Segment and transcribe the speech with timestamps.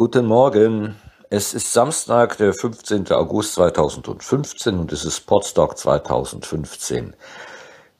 [0.00, 0.94] Guten Morgen.
[1.28, 3.10] Es ist Samstag, der 15.
[3.10, 7.16] August 2015 und es ist Podstock 2015.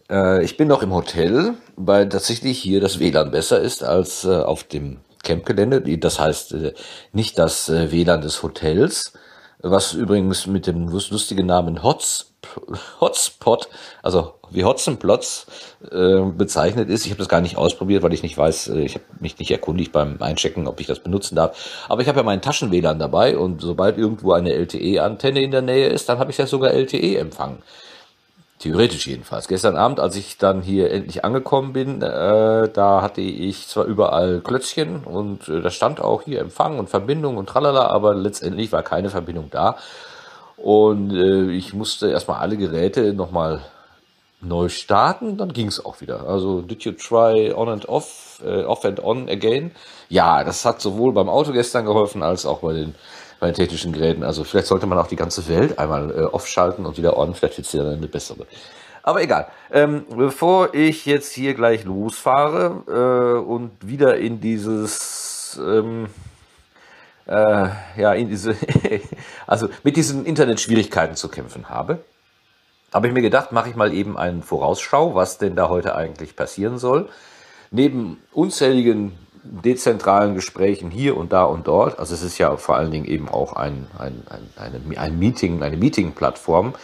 [0.09, 4.29] Äh, ich bin noch im Hotel, weil tatsächlich hier das WLAN besser ist als äh,
[4.29, 5.99] auf dem Campgelände.
[5.99, 6.75] Das heißt äh,
[7.13, 9.15] nicht das äh, WLAN des Hotels,
[9.61, 12.29] was übrigens mit dem lustigen Namen Hots
[13.01, 13.69] Hotspot,
[14.03, 15.47] also wie Hotzenplotz
[15.91, 17.05] äh, bezeichnet ist.
[17.05, 19.51] Ich habe das gar nicht ausprobiert, weil ich nicht weiß, äh, ich habe mich nicht
[19.51, 21.85] erkundigt beim Einchecken, ob ich das benutzen darf.
[21.89, 25.89] Aber ich habe ja meinen Taschen-WLAN dabei und sobald irgendwo eine LTE-Antenne in der Nähe
[25.89, 27.59] ist, dann habe ich ja sogar LTE empfangen.
[28.59, 29.47] Theoretisch jedenfalls.
[29.47, 34.41] Gestern Abend, als ich dann hier endlich angekommen bin, äh, da hatte ich zwar überall
[34.41, 38.83] Klötzchen und äh, da stand auch hier Empfang und Verbindung und tralala, aber letztendlich war
[38.83, 39.77] keine Verbindung da.
[40.57, 43.63] Und äh, ich musste erstmal alle Geräte nochmal
[44.41, 46.27] neu starten, dann ging es auch wieder.
[46.27, 49.73] Also did you try on and off, äh, off and on again?
[50.09, 52.95] Ja, das hat sowohl beim Auto gestern geholfen als auch bei den,
[53.41, 54.25] bei technischen Geräten.
[54.25, 57.35] Also vielleicht sollte man auch die ganze Welt einmal äh, off schalten und wieder on,
[57.35, 58.47] vielleicht wird sie dann eine bessere.
[59.03, 59.47] Aber egal.
[59.73, 66.09] Ähm, bevor ich jetzt hier gleich losfahre äh, und wieder in dieses ähm,
[67.29, 68.57] äh, ja, in diese,
[69.47, 72.01] also mit diesen Internetschwierigkeiten zu kämpfen habe,
[72.93, 76.37] habe ich mir gedacht, mache ich mal eben einen Vorausschau, was denn da heute eigentlich
[76.37, 77.09] passieren soll.
[77.71, 82.91] Neben unzähligen dezentralen Gesprächen hier und da und dort, also es ist ja vor allen
[82.91, 84.23] Dingen eben auch ein, ein,
[84.57, 86.75] ein, ein Meeting, eine Meeting-Plattform.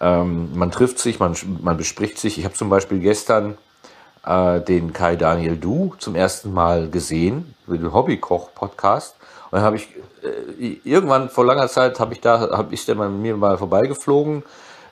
[0.00, 2.38] Ähm, man trifft sich, man, man bespricht sich.
[2.38, 3.56] Ich habe zum Beispiel gestern
[4.26, 9.16] äh, den Kai Daniel Du zum ersten Mal gesehen, den Hobbykoch-Podcast.
[9.50, 9.88] Und dann habe ich
[10.22, 14.42] äh, irgendwann vor langer Zeit habe ich da, habe ich der mal mir mal vorbeigeflogen.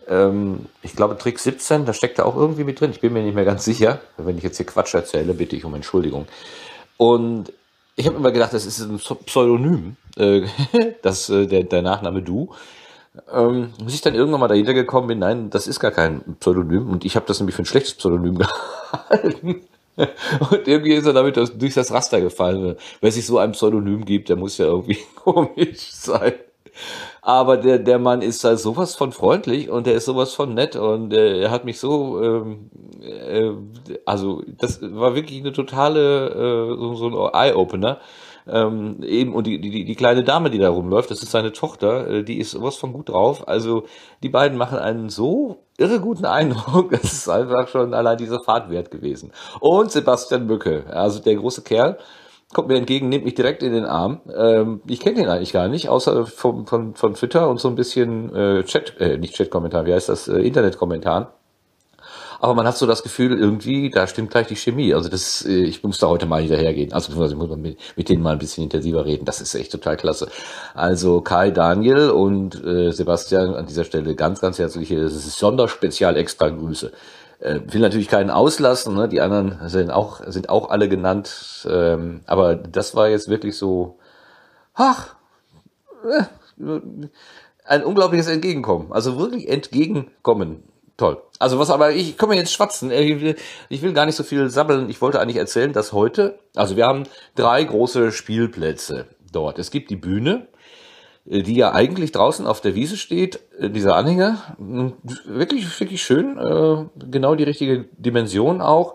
[0.08, 2.90] Ähm, ich glaube Trick 17, da steckt er auch irgendwie mit drin.
[2.90, 4.00] Ich bin mir nicht mehr ganz sicher.
[4.16, 6.26] Wenn ich jetzt hier Quatsch erzähle, bitte ich um Entschuldigung.
[6.96, 7.52] Und
[7.96, 10.42] ich habe immer gedacht, das ist ein Pseudonym, äh,
[11.02, 12.50] das äh, der, der Nachname Du.
[13.32, 16.90] Ähm, bis ich dann irgendwann mal dahinter gekommen bin, nein, das ist gar kein Pseudonym
[16.90, 18.38] und ich habe das nämlich für ein schlechtes Pseudonym
[18.92, 19.62] gehalten.
[19.96, 22.76] Und irgendwie ist er damit durch das Raster gefallen.
[23.00, 26.34] Wer sich so ein Pseudonym gibt, der muss ja irgendwie komisch sein.
[27.26, 30.76] Aber der, der Mann ist halt sowas von freundlich und er ist sowas von nett
[30.76, 32.70] und äh, er hat mich so, ähm,
[33.00, 33.50] äh,
[34.04, 37.98] also das war wirklich eine totale, äh, so, so ein Eye-Opener.
[38.46, 42.08] Ähm, eben, und die, die, die kleine Dame, die da rumläuft, das ist seine Tochter,
[42.08, 43.48] äh, die ist sowas von gut drauf.
[43.48, 43.84] Also
[44.22, 46.90] die beiden machen einen so irre guten Eindruck.
[47.04, 49.32] Das ist einfach schon allein diese Fahrt wert gewesen.
[49.60, 51.96] Und Sebastian Mücke, also der große Kerl,
[52.54, 54.20] kommt mir entgegen, nimmt mich direkt in den Arm.
[54.34, 57.74] Ähm, ich kenne ihn eigentlich gar nicht, außer vom, von, von Twitter und so ein
[57.74, 61.26] bisschen äh, Chat, äh, nicht Chat-Kommentar, wie heißt das, äh, Internet-Kommentaren
[62.44, 64.92] aber man hat so das Gefühl, irgendwie, da stimmt gleich die Chemie.
[64.92, 66.92] Also das, äh, ich muss da heute mal hinterhergehen.
[66.92, 69.24] Also beziehungsweise muss man mit, mit denen mal ein bisschen intensiver reden.
[69.24, 70.28] Das ist echt total klasse.
[70.74, 75.14] Also Kai, Daniel und äh, Sebastian an dieser Stelle ganz, ganz herzliche, das
[77.44, 79.06] Äh, will natürlich keinen auslassen, ne?
[79.06, 81.68] die anderen sind auch, sind auch alle genannt.
[81.70, 83.98] Ähm, aber das war jetzt wirklich so,
[84.72, 85.14] ach,
[86.08, 86.22] äh,
[87.66, 88.92] ein unglaubliches Entgegenkommen.
[88.92, 90.62] Also wirklich entgegenkommen
[90.96, 91.22] toll.
[91.38, 92.90] Also was aber, ich komme jetzt schwatzen.
[92.90, 93.36] Äh,
[93.68, 94.88] ich will gar nicht so viel sabbeln.
[94.88, 99.58] Ich wollte eigentlich erzählen, dass heute, also wir haben drei große Spielplätze dort.
[99.58, 100.48] Es gibt die Bühne,
[101.24, 104.56] die ja eigentlich draußen auf der Wiese steht, äh, dieser Anhänger.
[104.58, 106.90] Wirklich, wirklich schön.
[107.10, 108.94] Genau die richtige Dimension auch.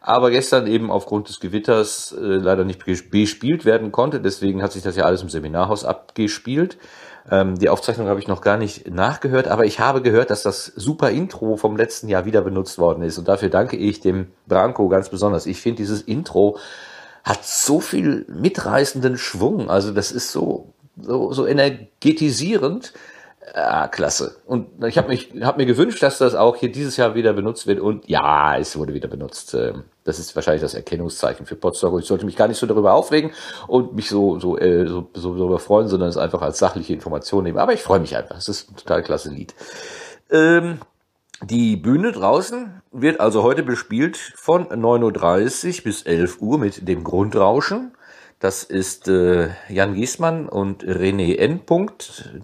[0.00, 4.20] Aber gestern eben aufgrund des Gewitters leider nicht bespielt werden konnte.
[4.20, 6.76] Deswegen hat sich das ja alles im Seminarhaus abgespielt.
[7.30, 10.66] Ähm, die Aufzeichnung habe ich noch gar nicht nachgehört, aber ich habe gehört, dass das
[10.66, 13.16] super Intro vom letzten Jahr wieder benutzt worden ist.
[13.16, 15.46] Und dafür danke ich dem Branko ganz besonders.
[15.46, 16.58] Ich finde, dieses Intro
[17.24, 19.70] hat so viel mitreißenden Schwung.
[19.70, 22.92] Also das ist so, so, so energetisierend.
[23.52, 24.36] Ah, klasse.
[24.46, 27.78] Und ich habe hab mir gewünscht, dass das auch hier dieses Jahr wieder benutzt wird.
[27.78, 29.52] Und ja, es wurde wieder benutzt.
[29.52, 31.98] Ähm, das ist wahrscheinlich das Erkennungszeichen für Potsdam.
[31.98, 33.32] Ich sollte mich gar nicht so darüber aufregen
[33.68, 37.44] und mich so, so, äh, so, so darüber freuen, sondern es einfach als sachliche Information
[37.44, 37.58] nehmen.
[37.58, 38.36] Aber ich freue mich einfach.
[38.38, 39.54] Es ist ein total klasse Lied.
[40.30, 40.78] Ähm,
[41.42, 47.04] die Bühne draußen wird also heute bespielt von 9.30 Uhr bis 11 Uhr mit dem
[47.04, 47.92] Grundrauschen.
[48.40, 51.60] Das ist äh, Jan Giesmann und René N.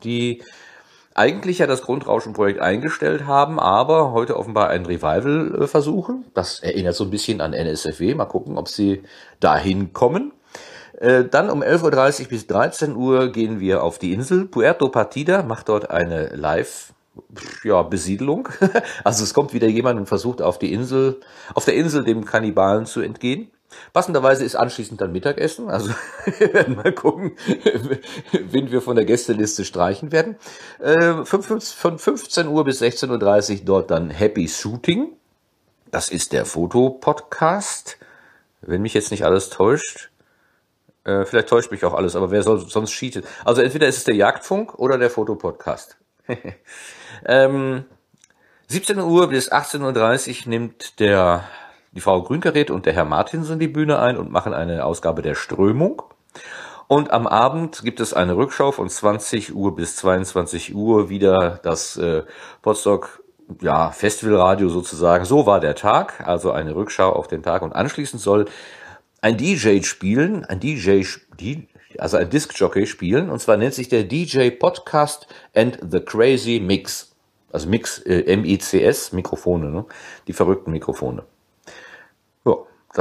[0.02, 0.42] die
[1.14, 6.24] eigentlich ja das Grundrauschenprojekt eingestellt haben, aber heute offenbar ein Revival äh, versuchen.
[6.34, 8.14] Das erinnert so ein bisschen an NSFW.
[8.14, 9.02] Mal gucken, ob sie
[9.40, 10.32] dahin kommen.
[10.98, 14.46] Äh, dann um 11.30 Uhr bis 13 Uhr gehen wir auf die Insel.
[14.46, 16.92] Puerto Partida macht dort eine Live-
[17.64, 18.48] ja, Besiedelung.
[19.04, 21.20] Also es kommt wieder jemand und versucht auf die Insel,
[21.54, 23.50] auf der Insel dem Kannibalen zu entgehen.
[23.92, 25.70] Passenderweise ist anschließend dann Mittagessen.
[25.70, 25.90] Also
[26.38, 27.36] wir werden mal gucken,
[28.32, 30.36] wen wir von der Gästeliste streichen werden.
[30.78, 31.42] Äh, von
[31.98, 35.12] 15 Uhr bis 16.30 Uhr dort dann Happy Shooting.
[35.90, 37.98] Das ist der Fotopodcast.
[38.62, 40.10] Wenn mich jetzt nicht alles täuscht.
[41.04, 43.24] Äh, vielleicht täuscht mich auch alles, aber wer soll sonst cheaten?
[43.44, 45.96] Also entweder ist es der Jagdfunk oder der Fotopodcast.
[47.24, 47.84] ähm,
[48.68, 51.48] 17 Uhr bis 18.30 Uhr nimmt der
[51.92, 55.34] die Frau Grünkaret und der Herr Martinsen die Bühne ein und machen eine Ausgabe der
[55.34, 56.02] Strömung.
[56.86, 61.96] Und am Abend gibt es eine Rückschau von 20 Uhr bis 22 Uhr wieder das
[61.96, 62.22] äh,
[62.62, 63.22] Potsdok
[63.60, 65.24] ja, Festivalradio sozusagen.
[65.24, 67.62] So war der Tag, also eine Rückschau auf den Tag.
[67.62, 68.46] Und anschließend soll
[69.20, 71.04] ein DJ spielen, ein DJ,
[71.98, 73.30] also ein Disc-Jockey spielen.
[73.30, 77.12] Und zwar nennt sich der DJ Podcast and the Crazy Mix.
[77.52, 79.84] Also Mix, äh, M-I-C-S, Mikrofone, ne?
[80.28, 81.24] die verrückten Mikrofone.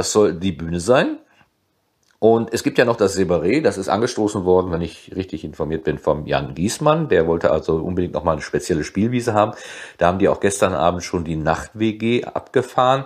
[0.00, 1.18] Das soll die Bühne sein.
[2.20, 5.84] Und es gibt ja noch das Separé, das ist angestoßen worden, wenn ich richtig informiert
[5.84, 7.10] bin, vom Jan Giesmann.
[7.10, 9.52] Der wollte also unbedingt nochmal eine spezielle Spielwiese haben.
[9.98, 13.04] Da haben die auch gestern Abend schon die Nacht-WG abgefahren.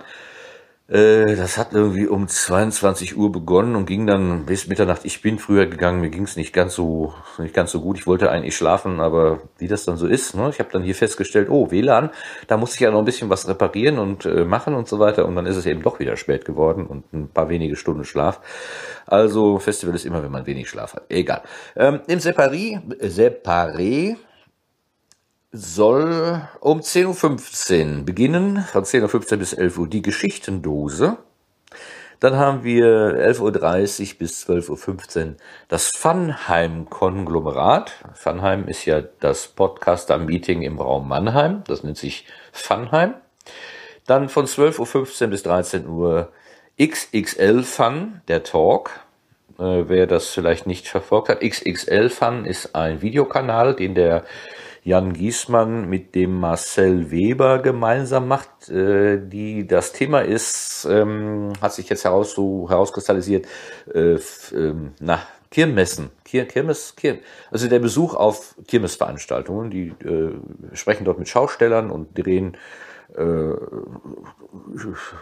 [0.87, 5.03] Äh, das hat irgendwie um 22 Uhr begonnen und ging dann bis Mitternacht.
[5.03, 7.97] Ich bin früher gegangen, mir ging es nicht ganz so nicht ganz so gut.
[7.97, 10.49] Ich wollte eigentlich schlafen, aber wie das dann so ist, ne?
[10.49, 12.11] ich habe dann hier festgestellt, oh WLAN,
[12.47, 15.25] da muss ich ja noch ein bisschen was reparieren und äh, machen und so weiter.
[15.25, 18.39] Und dann ist es eben doch wieder spät geworden und ein paar wenige Stunden Schlaf.
[19.07, 21.05] Also Festival ist immer, wenn man wenig Schlaf hat.
[21.09, 21.41] Egal.
[21.75, 24.17] Ähm, Im Separé, Separé
[25.55, 31.17] soll um 10.15 Uhr beginnen, von 10.15 Uhr bis 11 Uhr die Geschichtendose.
[32.19, 35.35] Dann haben wir 11.30 Uhr bis 12.15 Uhr
[35.67, 37.93] das Funheim-Konglomerat.
[38.13, 41.63] Funheim ist ja das Podcaster-Meeting im Raum Mannheim.
[41.67, 43.15] Das nennt sich Funheim.
[44.05, 46.31] Dann von 12.15 Uhr bis 13 Uhr
[46.81, 48.91] XXL Fun, der Talk.
[49.57, 54.23] Äh, wer das vielleicht nicht verfolgt hat, XXL Fun ist ein Videokanal, den der
[54.85, 58.69] Jan Giesmann mit dem Marcel Weber gemeinsam macht.
[58.69, 63.47] Äh, die, das Thema ist, ähm, hat sich jetzt heraus, so herauskristallisiert,
[63.91, 64.19] äh,
[64.53, 67.17] ähm, na, Kirmessen, Kir Kirmes, Kir
[67.49, 70.33] also der Besuch auf Kirmesveranstaltungen, die äh,
[70.73, 72.55] sprechen dort mit Schaustellern und drehen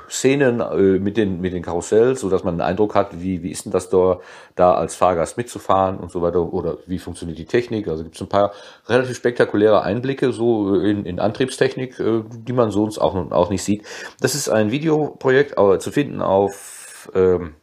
[0.09, 3.51] Szenen äh, mit den mit den Karussells, so dass man einen Eindruck hat, wie wie
[3.51, 4.19] ist denn das da
[4.55, 7.87] da als Fahrgast mitzufahren und so weiter oder wie funktioniert die Technik?
[7.87, 8.51] Also gibt es ein paar
[8.87, 13.83] relativ spektakuläre Einblicke so in, in Antriebstechnik, äh, die man sonst auch auch nicht sieht.
[14.21, 17.55] Das ist ein Videoprojekt aber zu finden auf ähm,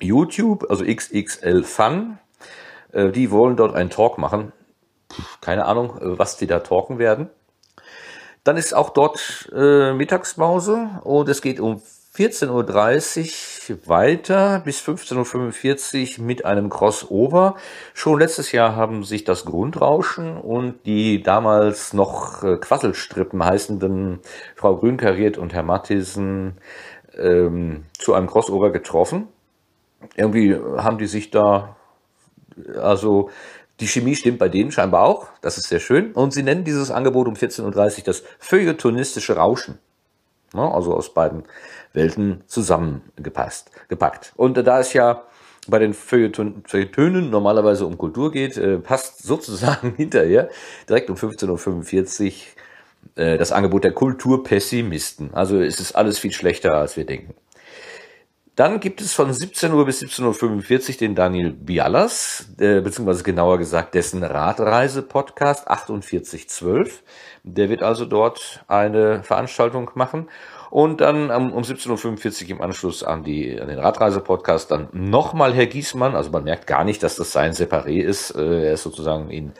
[0.00, 2.18] YouTube, also XXL Fun.
[2.92, 4.52] Äh, die wollen dort einen Talk machen.
[5.40, 7.30] Keine Ahnung, äh, was die da talken werden.
[8.46, 11.82] Dann ist auch dort äh, Mittagspause und es geht um
[12.16, 17.56] 14.30 Uhr weiter bis 15.45 Uhr mit einem Crossover.
[17.92, 24.20] Schon letztes Jahr haben sich das Grundrauschen und die damals noch äh, Quasselstrippen heißenden
[24.54, 26.58] Frau Grünkariert und Herr Mattisen
[27.18, 29.26] ähm, zu einem Crossover getroffen.
[30.14, 31.74] Irgendwie haben die sich da
[32.80, 33.30] also
[33.80, 35.28] die Chemie stimmt bei denen scheinbar auch.
[35.42, 36.12] Das ist sehr schön.
[36.12, 39.78] Und sie nennen dieses Angebot um 14.30 Uhr das feuilletonistische Rauschen.
[40.54, 41.44] also aus beiden
[41.92, 44.32] Welten zusammengepasst, gepackt.
[44.36, 45.24] Und da es ja
[45.68, 50.48] bei den Feuilletonen normalerweise um Kultur geht, äh, passt sozusagen hinterher
[50.88, 52.24] direkt um 15.45
[53.16, 55.34] Uhr äh, das Angebot der Kulturpessimisten.
[55.34, 57.34] Also es ist alles viel schlechter, als wir denken.
[58.56, 63.58] Dann gibt es von 17 Uhr bis 17.45 Uhr den Daniel Bialas, äh, beziehungsweise genauer
[63.58, 67.02] gesagt dessen Radreise-Podcast 4812.
[67.42, 70.30] Der wird also dort eine Veranstaltung machen.
[70.70, 75.52] Und dann um, um 17.45 Uhr im Anschluss an, die, an den Radreise-Podcast dann nochmal
[75.52, 76.16] Herr Giesmann.
[76.16, 78.30] Also man merkt gar nicht, dass das sein Separé ist.
[78.30, 79.52] Äh, er ist sozusagen in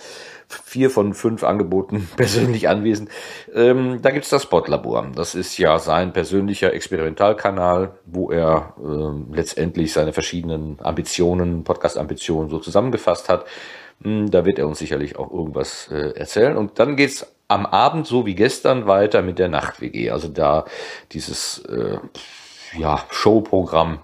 [0.48, 3.10] vier von fünf Angeboten persönlich anwesend.
[3.54, 5.10] Ähm, da gibt's das Spotlabor.
[5.14, 12.58] Das ist ja sein persönlicher Experimentalkanal, wo er äh, letztendlich seine verschiedenen Ambitionen, Podcast-Ambitionen so
[12.58, 13.46] zusammengefasst hat.
[14.02, 16.56] Hm, da wird er uns sicherlich auch irgendwas äh, erzählen.
[16.56, 20.10] Und dann geht's am Abend, so wie gestern, weiter mit der Nacht-WG.
[20.10, 20.64] Also da
[21.12, 21.98] dieses äh,
[22.78, 24.00] ja, Showprogramm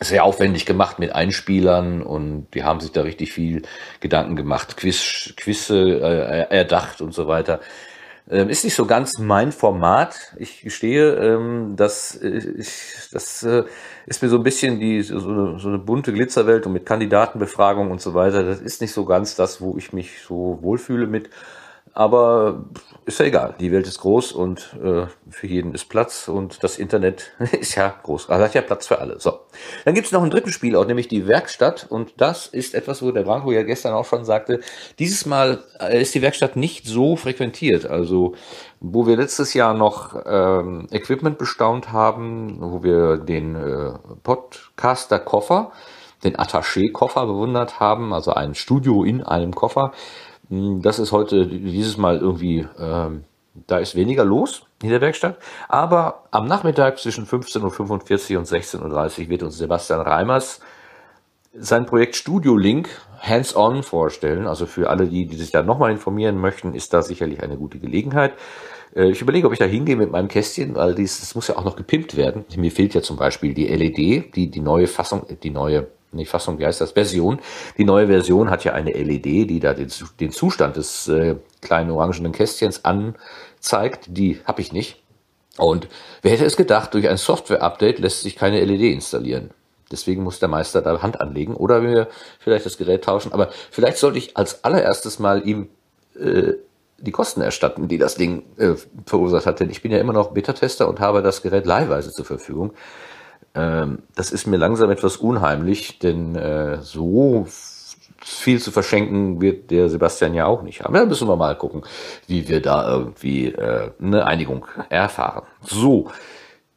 [0.00, 3.62] sehr aufwendig gemacht mit Einspielern und die haben sich da richtig viel
[4.00, 7.60] Gedanken gemacht, Quiz, Quizze äh, erdacht und so weiter.
[8.28, 10.34] Ähm, ist nicht so ganz mein Format.
[10.36, 13.64] Ich gestehe, ähm, das, ich, das äh,
[14.06, 17.90] ist mir so ein bisschen die so eine, so eine bunte Glitzerwelt und mit Kandidatenbefragung
[17.90, 18.42] und so weiter.
[18.42, 21.30] Das ist nicht so ganz das, wo ich mich so wohlfühle mit.
[21.96, 22.66] Aber
[23.06, 23.54] ist ja egal.
[23.58, 27.94] Die Welt ist groß und äh, für jeden ist Platz und das Internet ist ja
[28.02, 28.28] groß.
[28.28, 29.18] Also hat ja Platz für alle.
[29.18, 29.40] So.
[29.86, 31.86] Dann gibt es noch einen dritten Spielort, nämlich die Werkstatt.
[31.88, 34.60] Und das ist etwas, wo der Branko ja gestern auch schon sagte,
[34.98, 37.86] dieses Mal äh, ist die Werkstatt nicht so frequentiert.
[37.86, 38.34] Also
[38.80, 45.72] wo wir letztes Jahr noch ähm, Equipment bestaunt haben, wo wir den äh, Podcaster-Koffer,
[46.24, 49.92] den Attaché-Koffer bewundert haben, also ein Studio in einem Koffer,
[50.48, 53.24] das ist heute dieses Mal irgendwie, ähm,
[53.66, 55.38] da ist weniger los in der Werkstatt.
[55.68, 60.60] Aber am Nachmittag zwischen 15.45 Uhr und 16.30 Uhr wird uns Sebastian Reimers
[61.58, 62.88] sein Projekt Studio Link
[63.18, 64.46] hands-on vorstellen.
[64.46, 67.78] Also für alle, die, die sich da nochmal informieren möchten, ist da sicherlich eine gute
[67.78, 68.34] Gelegenheit.
[68.94, 71.56] Äh, ich überlege, ob ich da hingehe mit meinem Kästchen, weil dies, das muss ja
[71.56, 72.44] auch noch gepimpt werden.
[72.56, 76.58] Mir fehlt ja zum Beispiel die LED, die, die neue Fassung, die neue nicht Fassung,
[76.58, 77.40] wie heißt das, Version.
[77.78, 81.90] Die neue Version hat ja eine LED, die da den, den Zustand des äh, kleinen
[81.90, 84.06] orangenen Kästchens anzeigt.
[84.08, 85.02] Die habe ich nicht.
[85.58, 85.88] Und
[86.22, 89.50] wer hätte es gedacht, durch ein Software-Update lässt sich keine LED installieren.
[89.90, 92.08] Deswegen muss der Meister da Hand anlegen oder wir
[92.40, 93.32] vielleicht das Gerät tauschen.
[93.32, 95.68] Aber vielleicht sollte ich als allererstes mal ihm
[96.18, 96.54] äh,
[96.98, 98.74] die Kosten erstatten, die das Ding äh,
[99.06, 99.60] verursacht hat.
[99.60, 102.72] Denn ich bin ja immer noch Beta-Tester und habe das Gerät leihweise zur Verfügung.
[103.56, 107.46] Ähm, das ist mir langsam etwas unheimlich, denn äh, so
[108.22, 110.94] viel zu verschenken wird der Sebastian ja auch nicht haben.
[110.94, 111.82] Da müssen wir mal gucken,
[112.26, 115.44] wie wir da irgendwie äh, eine Einigung erfahren.
[115.62, 116.10] So.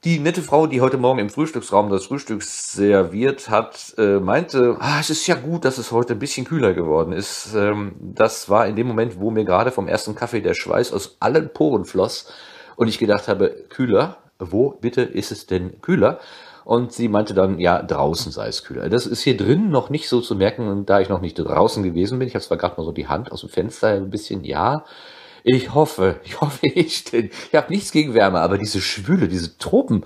[0.05, 4.97] Die nette Frau, die heute Morgen im Frühstücksraum das Frühstück serviert hat, äh, meinte, ah,
[5.01, 7.53] es ist ja gut, dass es heute ein bisschen kühler geworden ist.
[7.53, 11.17] Ähm, das war in dem Moment, wo mir gerade vom ersten Kaffee der Schweiß aus
[11.19, 12.31] allen Poren floss
[12.77, 14.17] und ich gedacht habe, kühler?
[14.37, 16.19] Wo bitte ist es denn kühler?
[16.65, 18.89] Und sie meinte dann, ja, draußen sei es kühler.
[18.89, 22.19] Das ist hier drin noch nicht so zu merken, da ich noch nicht draußen gewesen
[22.19, 24.85] bin, ich habe zwar gerade mal so die Hand aus dem Fenster ein bisschen, ja,
[25.43, 27.29] ich hoffe, ich hoffe ich denn.
[27.51, 30.05] Ich habe nichts gegen Wärme, aber diese Schwüle, diese Tropen,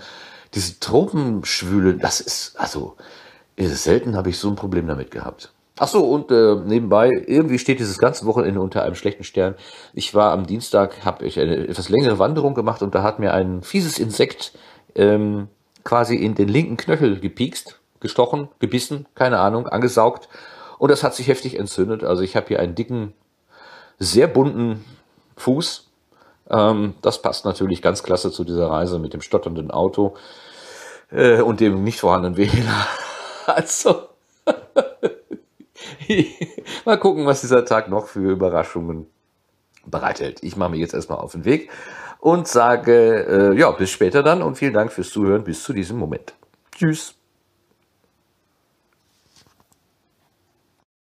[0.53, 2.95] diese Tropenschwüle, das ist, also,
[3.55, 5.51] ist selten, habe ich so ein Problem damit gehabt.
[5.79, 9.55] Ach so, und äh, nebenbei, irgendwie steht dieses ganze Wochenende unter einem schlechten Stern.
[9.93, 13.33] Ich war am Dienstag, habe ich eine etwas längere Wanderung gemacht und da hat mir
[13.33, 14.53] ein fieses Insekt
[14.93, 15.47] ähm,
[15.83, 20.29] quasi in den linken Knöchel gepiekst, gestochen, gebissen, keine Ahnung, angesaugt.
[20.77, 22.03] Und das hat sich heftig entzündet.
[22.03, 23.13] Also ich habe hier einen dicken,
[23.99, 24.83] sehr bunten
[25.37, 25.89] Fuß.
[26.49, 30.15] Ähm, das passt natürlich ganz klasse zu dieser Reise mit dem stotternden Auto
[31.11, 32.85] äh, und dem nicht vorhandenen WLAN.
[33.45, 34.07] Also,
[36.85, 39.07] mal gucken, was dieser Tag noch für Überraschungen
[39.85, 40.41] bereithält.
[40.43, 41.69] Ich mache mich jetzt erstmal auf den Weg
[42.23, 45.97] und sage, äh, ja, bis später dann und vielen Dank fürs Zuhören bis zu diesem
[45.97, 46.33] Moment.
[46.73, 47.15] Tschüss.